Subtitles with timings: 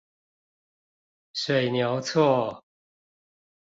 [1.33, 2.63] 水牛厝